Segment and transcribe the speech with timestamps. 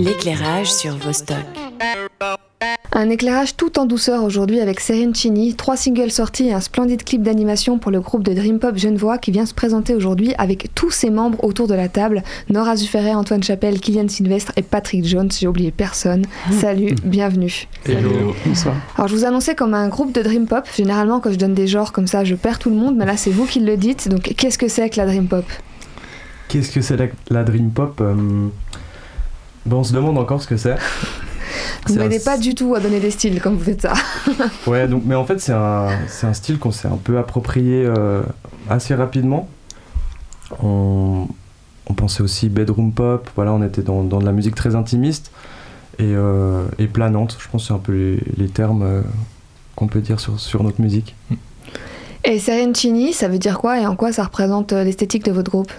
[0.00, 1.36] L'éclairage sur Vostok.
[2.92, 7.22] Un éclairage tout en douceur aujourd'hui avec Chini, trois singles sortis et un splendide clip
[7.22, 10.90] d'animation pour le groupe de Dream Pop Genevois qui vient se présenter aujourd'hui avec tous
[10.90, 12.22] ses membres autour de la table.
[12.48, 16.24] Nora Zufferet, Antoine Chapelle, Kylian Sylvestre et Patrick Jones, j'ai oublié personne.
[16.50, 17.68] Salut, bienvenue.
[17.84, 18.76] Hello, bonsoir.
[18.96, 20.66] Alors je vous annonçais comme un groupe de Dream Pop.
[20.74, 23.18] Généralement quand je donne des genres comme ça, je perds tout le monde, mais là
[23.18, 24.08] c'est vous qui le dites.
[24.08, 25.44] Donc qu'est-ce que c'est que la Dream Pop?
[26.48, 26.96] Qu'est-ce que c'est
[27.28, 28.14] la, Dream Pop euh,
[29.66, 30.76] Bon, on se demande encore ce que c'est.
[31.86, 33.94] Vous n'aidez pas du tout à donner des styles quand vous faites ça.
[34.66, 35.88] ouais, donc, mais en fait, c'est un,
[36.22, 38.22] un, style qu'on s'est un peu approprié euh,
[38.68, 39.48] assez rapidement.
[40.62, 41.26] On,
[41.86, 45.30] on, pensait aussi bedroom pop, voilà, on était dans, dans de la musique très intimiste
[45.98, 47.36] et, euh, et, planante.
[47.40, 49.02] Je pense que c'est un peu les, les termes euh,
[49.74, 51.16] qu'on peut dire sur, sur notre musique.
[52.24, 55.72] Et Serencini, ça veut dire quoi et en quoi ça représente l'esthétique de votre groupe?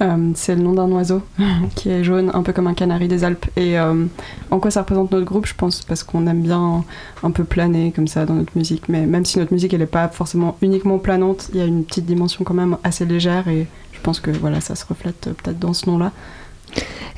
[0.00, 1.22] Euh, c'est le nom d'un oiseau
[1.74, 3.46] qui est jaune, un peu comme un canari des Alpes.
[3.56, 4.06] Et euh,
[4.50, 5.46] en quoi ça représente notre groupe?
[5.46, 6.84] Je pense parce qu'on aime bien
[7.22, 8.88] un peu planer comme ça dans notre musique.
[8.88, 11.84] Mais même si notre musique elle n'est pas forcément uniquement planante, il y a une
[11.84, 13.48] petite dimension quand même assez légère.
[13.48, 16.12] Et je pense que voilà, ça se reflète peut-être dans ce nom-là.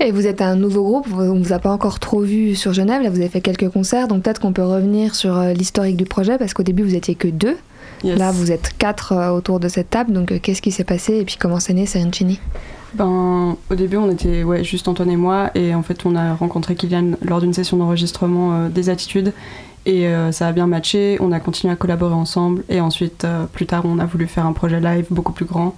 [0.01, 2.73] Et vous êtes un nouveau groupe, on ne vous a pas encore trop vu sur
[2.73, 5.97] Genève, là vous avez fait quelques concerts, donc peut-être qu'on peut revenir sur euh, l'historique
[5.97, 7.57] du projet, parce qu'au début vous étiez que deux.
[8.03, 11.17] Là, vous êtes quatre euh, autour de cette table, donc euh, qu'est-ce qui s'est passé
[11.17, 12.41] et puis comment c'est né Serencini
[12.95, 16.35] ben, au début, on était ouais, juste Antoine et moi, et en fait, on a
[16.35, 19.33] rencontré Kylian lors d'une session d'enregistrement euh, des attitudes,
[19.85, 21.19] et ça a bien matché.
[21.21, 24.55] On a continué à collaborer ensemble, et ensuite, plus tard, on a voulu faire un
[24.55, 25.75] projet live beaucoup plus grand,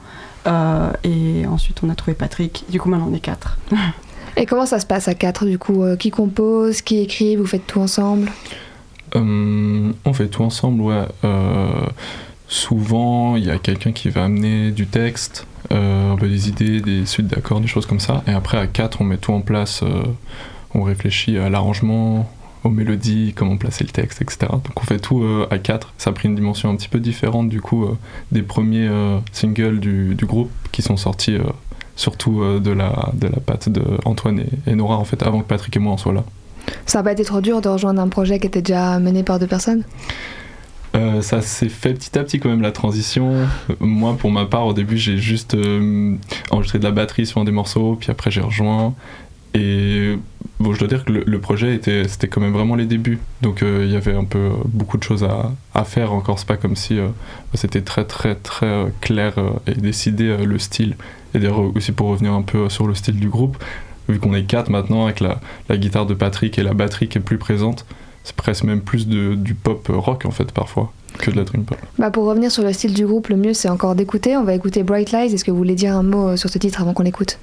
[1.03, 2.65] et ensuite, on a trouvé Patrick.
[2.69, 3.59] Du coup, maintenant, on est quatre.
[4.37, 5.83] et comment ça se passe à quatre, du coup?
[5.99, 7.35] Qui compose Qui écrit?
[7.35, 8.31] Vous faites tout ensemble?
[9.15, 11.09] Euh, on fait tout ensemble.
[11.25, 11.87] Euh,
[12.49, 17.27] souvent, il y a quelqu'un qui va amener du texte, euh, des idées, des suites
[17.27, 18.23] d'accords, des choses comme ça.
[18.27, 19.83] Et après, à quatre, on met tout en place.
[20.75, 22.31] on réfléchit à l'arrangement,
[22.65, 24.49] aux mélodies, comment placer le texte, etc.
[24.51, 25.95] Donc on fait tout à quatre.
[25.99, 27.87] Ça a pris une dimension un petit peu différente du coup
[28.33, 28.91] des premiers
[29.33, 31.39] singles du, groupe qui sont sortis
[31.95, 35.75] surtout de, la, de la patte de et, et, Nora en fait avant que Patrick
[35.77, 36.25] et moi en soient là.
[36.85, 39.39] Ça n'a pas été trop dur de rejoindre un projet qui était déjà mené par
[39.39, 39.85] deux personnes
[40.97, 43.47] euh, ça s'est fait petit à petit quand même la transition.
[43.81, 46.17] Moi, pour ma part, au début, j'ai juste euh,
[46.51, 48.95] enregistré de la batterie sur des morceaux, puis après j'ai rejoint.
[49.55, 50.19] Et
[50.59, 53.19] bon, je dois dire que le, projet était, c'était quand même vraiment les débuts.
[53.43, 56.39] Donc euh, il y avait un peu beaucoup de choses à, à faire encore.
[56.39, 56.99] C'est pas comme si
[57.55, 59.35] c'était très très très clair
[59.67, 60.97] et décidé le style.
[61.35, 63.57] Et d'ailleurs aussi pour revenir un peu sur le style du groupe,
[64.09, 67.19] vu qu'on est quatre maintenant avec la, la, guitare de Patrick et la batterie qui
[67.19, 67.87] est plus présente,
[68.25, 71.65] c'est presque même plus de, du pop rock en fait parfois que de la dream
[71.65, 71.79] pop.
[71.99, 74.37] Bah pour revenir sur le style du groupe, le mieux c'est encore d'écouter.
[74.37, 75.35] On va écouter Bright Lies.
[75.35, 77.39] Est-ce que vous voulez dire un mot euh, sur ce titre avant qu'on l'écoute?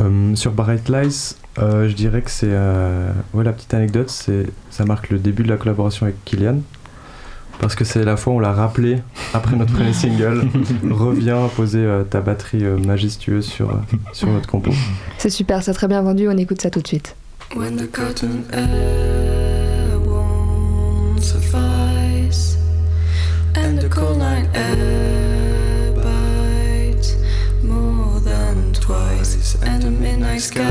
[0.00, 4.84] Euh, Sur Bright Lies, euh, je dirais que c'est ouais, la petite anecdote, c'est ça
[4.84, 6.60] marque le début de la collaboration avec Kylian
[7.60, 8.98] parce que c'est la fois où on l'a rappelé
[9.34, 10.48] après notre premier single.
[10.90, 13.74] Reviens poser euh, ta batterie euh, majestueuse sur, euh,
[14.12, 14.70] sur notre compo.
[15.18, 17.16] C'est super, c'est très bien vendu, on écoute ça tout de suite.
[17.56, 22.58] When the cotton air won't suffice
[23.56, 27.16] And the cold night air bites
[27.62, 30.70] more than twice And the midnight sky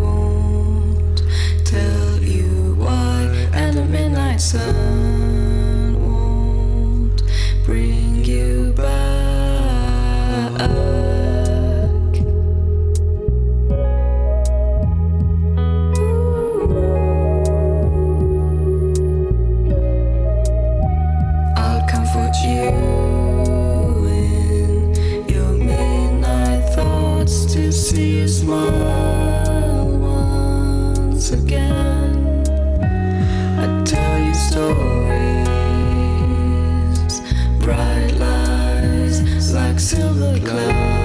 [0.00, 1.22] won't
[1.64, 5.05] tell you why And the midnight sun
[33.58, 34.80] I tell you stories,
[37.60, 38.14] bright
[39.52, 40.95] like silver clouds.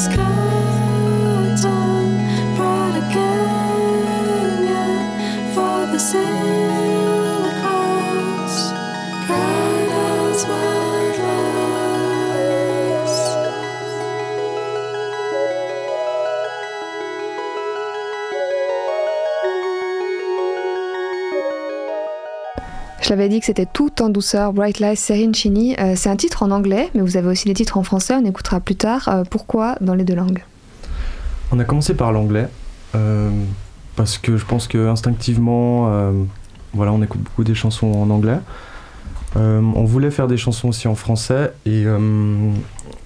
[0.00, 0.39] sky.
[23.00, 25.74] Je l'avais dit que c'était tout en douceur, Bright Lights, Serine Chini.
[25.80, 28.24] Euh, c'est un titre en anglais, mais vous avez aussi des titres en français, on
[28.26, 29.08] écoutera plus tard.
[29.08, 30.44] Euh, pourquoi dans les deux langues
[31.50, 32.48] On a commencé par l'anglais,
[32.94, 33.30] euh,
[33.96, 35.90] parce que je pense que instinctivement,
[36.74, 38.38] voilà, on écoute beaucoup des chansons en anglais.
[39.34, 41.84] on voulait faire des chansons aussi en français, et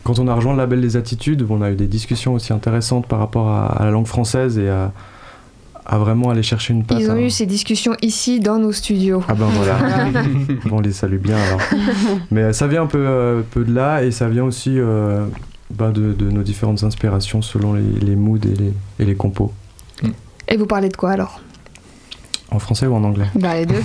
[0.02, 3.06] quand on a rejoint le label des Attitudes, on a eu des discussions aussi intéressantes
[3.06, 4.93] par rapport à la langue française et à
[5.86, 6.98] à vraiment aller chercher une patte.
[7.00, 9.22] Ils ont eu ces discussions ici dans nos studios.
[9.28, 9.78] Ah ben voilà.
[10.66, 11.60] bon, on les salue bien alors.
[12.31, 15.26] Mais euh, ça vient un peu, euh, peu de là et ça vient aussi euh,
[15.70, 19.52] bah, de, de, nos différentes inspirations selon les, les moods et les, et les compos.
[20.02, 20.08] Mm.
[20.48, 21.40] Et vous parlez de quoi alors?
[22.50, 23.26] En français ou en anglais?
[23.34, 23.82] Bah, Les deux.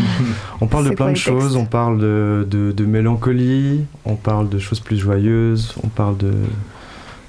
[0.60, 4.58] on parle de plein de choses, on parle de, de, de, mélancolie, on parle de
[4.58, 6.32] choses plus joyeuses, on parle de,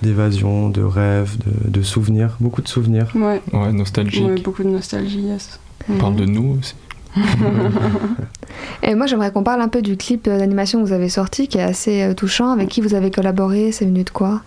[0.01, 3.07] d'évasion, de rêves, de, souvenirs, beaucoup de souvenirs.
[3.15, 4.44] Ouais, ouais nostalgique.
[4.44, 5.59] beaucoup de nostalgie, yes.
[5.89, 6.75] On parle de nous aussi.
[8.83, 11.57] Et moi, j'aimerais qu'on parle un peu du clip d'animation que vous avez sorti, qui
[11.57, 12.51] est assez euh, touchant.
[12.51, 13.71] Avec qui vous avez collaboré?
[13.71, 14.41] C'est venu de quoi?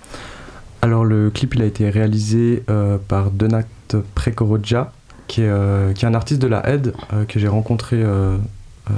[0.83, 3.65] Alors, le clip, il a été réalisé euh, par Donat
[4.15, 4.93] Prekorodja,
[5.27, 6.95] qui est, euh, qui est un artiste de la aide
[7.29, 8.05] que j'ai rencontré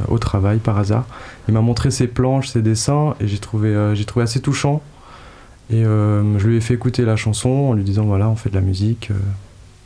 [0.09, 1.05] au travail par hasard.
[1.49, 4.83] Il m'a montré ses planches, ses dessins, et j'ai trouvé, j'ai trouvé assez touchant
[5.73, 8.51] et euh, je lui ai fait écouter la chanson en lui disant voilà, on fait
[8.51, 9.15] de la musique, euh,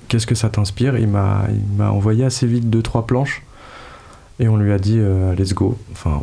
[0.08, 0.98] qu'est-ce que ça t'inspire?
[0.98, 1.46] Il m'a
[1.78, 3.42] envoyé assez vite deux, trois planches
[4.40, 5.78] et on lui a dit euh, let's go.
[5.92, 6.22] Enfin,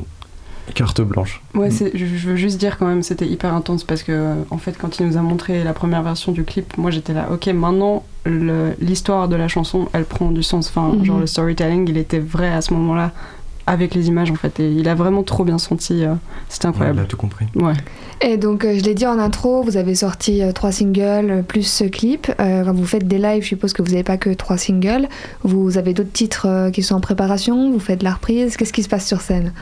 [0.75, 1.41] carte blanche.
[1.53, 4.99] Ouais, je, veux juste dire quand même, c'était hyper intense parce que, en fait, quand
[4.99, 8.03] il nous a montré la première version du clip, moi j'étais là, ok, maintenant
[8.79, 10.67] l'histoire de la chanson elle prend du sens.
[10.69, 11.05] Enfin, mhm.
[11.05, 13.11] genre le storytelling il était vrai à ce moment-là
[13.67, 14.59] avec les images en fait.
[14.59, 16.03] Et il a vraiment trop bien senti.
[16.03, 16.15] Euh,
[16.49, 16.99] c'était incroyable.
[16.99, 17.45] il a tout compris.
[17.55, 17.73] Ouais.
[18.21, 21.63] Et donc, euh, je l'ai dit en intro, vous avez sorti euh, trois singles plus
[21.63, 22.31] ce clip.
[22.37, 25.07] quand vous faites des lives, je suppose que vous n'avez pas que trois singles.
[25.43, 27.71] Vous avez d'autres titres qui sont en préparation.
[27.71, 28.57] Vous faites de la reprise.
[28.57, 29.53] Qu'est-ce qui se passe sur scène?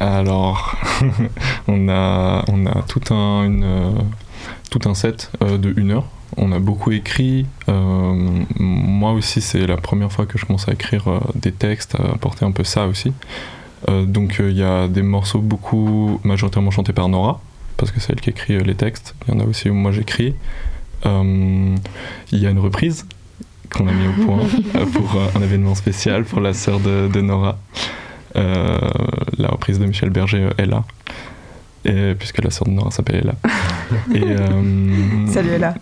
[0.00, 0.76] Alors,
[1.68, 3.94] on a on a tout un une,
[4.70, 7.46] tout un set de une heure on a beaucoup écrit.
[7.68, 11.94] Euh, moi aussi, c'est la première fois que je commence à écrire euh, des textes,
[11.96, 13.12] à apporter un peu ça aussi.
[13.88, 17.40] Euh, donc il y a des morceaux beaucoup majoritairement chantés par Nora,
[17.76, 19.14] parce que c'est elle qui écrit les textes.
[19.26, 20.34] Il y en a aussi où moi j'écris.
[21.04, 21.78] Il
[22.32, 23.06] y a une reprise
[23.70, 24.38] qu'on a mis au point
[24.94, 27.58] pour un événement spécial pour la sœur de, de Nora.
[28.34, 30.84] la reprise de Michel Berger, Ella
[31.84, 33.34] et, puisque la sœur de Nora s'appelle Ella.
[34.14, 35.74] et, euh, Salut Ella.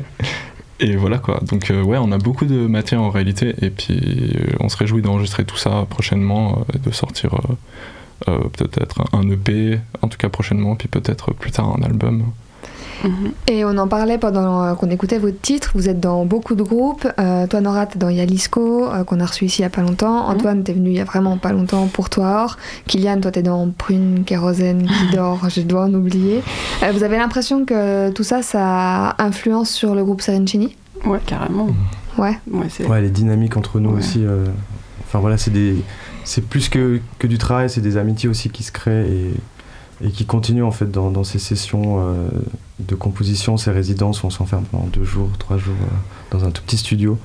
[0.80, 1.40] et voilà quoi.
[1.48, 4.00] Donc euh, ouais, on a beaucoup de matière en réalité, et puis
[4.34, 7.30] euh, on se réjouit d'enregistrer tout ça prochainement, et de sortir
[8.24, 12.24] peut-être un EP, en tout cas prochainement, puis peut-être plus tard un album.
[13.48, 15.72] Et on en parlait pendant euh, qu'on écoutait votre titre.
[15.74, 17.06] Vous êtes dans beaucoup de groupes.
[17.18, 19.82] Euh, toi, Nora, t'es dans Yalisco, euh, qu'on a reçu ici il y a pas
[19.82, 20.24] longtemps.
[20.28, 20.36] Mhm.
[20.36, 22.44] Antoine, t'es venu il y a vraiment pas longtemps pour toi.
[22.44, 22.56] Or.
[22.86, 25.48] Kylian, toi, t'es dans Prune, Kérosène, qui dort.
[25.48, 26.42] je dois en oublier.
[26.92, 30.76] vous avez l'impression que tout ça, ça influence sur le groupe Serencini?
[31.04, 31.68] Ouais, carrément.
[32.18, 32.38] Ouais.
[32.50, 34.24] Ouais, ouais les dynamiques entre nous aussi.
[35.06, 35.76] Enfin voilà, c'est des,
[36.24, 39.34] c'est plus que, que du travail, c'est des amitiés aussi qui se créent et
[40.02, 42.28] et qui continue en fait dans, ces sessions euh,
[42.80, 46.50] de composition, ces résidences où on s'enferme pendant deux jours, trois jours euh, dans un
[46.50, 47.18] tout petit studio.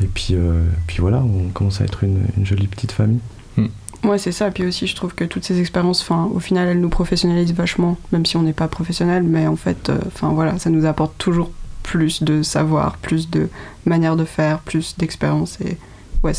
[0.00, 3.20] Et puis, euh, puis voilà, on commence à être une, jolie petite famille.
[3.56, 3.66] Mm.
[4.04, 4.50] Ouais, c'est ça.
[4.50, 7.98] Puis aussi, je trouve que toutes ces expériences, enfin, au final, elles nous professionnalisent vachement,
[8.12, 9.24] même si on n'est pas professionnel.
[9.24, 11.50] Mais en fait, enfin voilà, ça nous apporte toujours
[11.82, 13.48] plus de savoir, plus de
[13.86, 15.58] manière de faire, plus d'expérience.
[15.60, 15.76] Et
[16.22, 16.32] ouais,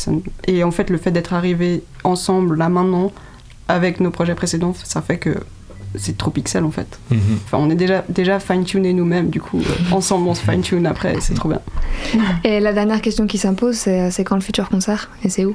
[0.46, 3.12] et en fait, le fait d'être arrivé ensemble là maintenant,
[3.68, 5.36] avec nos projets précédents, ça fait que
[5.96, 6.98] c'est trop pixel en fait.
[7.10, 7.20] Mhm.
[7.44, 11.16] Enfin, on est déjà, déjà fine-tuné nous-mêmes, du coup, euh, ensemble on se fine-tune après,
[11.20, 11.60] c'est trop bien.
[12.44, 15.54] Et la dernière question qui s'impose, c'est quand le futur concert Et c'est où?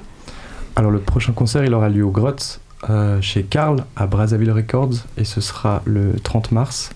[0.76, 5.06] Alors, le prochain concert, il aura lieu au Grottes, euh, chez Carl, à Brazzaville Records,
[5.18, 6.90] et ce sera le 30 mars.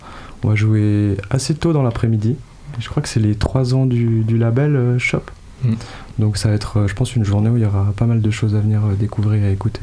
[0.43, 2.35] On va jouer assez tôt dans l'après-midi.
[2.79, 5.23] Je crois que c'est les 3 ans du, label euh, Shop.
[5.63, 5.77] Mhm.
[6.19, 8.31] Donc, ça va être, je pense, une journée où il y aura pas mal de
[8.31, 9.81] choses à venir découvrir et écouter.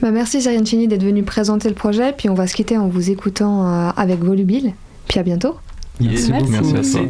[0.00, 3.10] Bah merci Chini d'être venu présenter le projet, puis on va se quitter en vous
[3.10, 4.74] écoutant euh, avec Volubile.
[5.08, 5.56] Puis à bientôt.
[6.00, 6.46] Merci, merci.
[6.46, 6.70] beaucoup.
[6.72, 7.08] Merci à toi.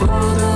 [0.00, 0.49] for the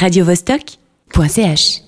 [0.00, 1.85] radiovostok.ch